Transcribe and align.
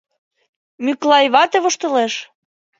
—Мӱклай 0.83 1.25
вате 1.33 1.57
воштылеш. 1.63 2.13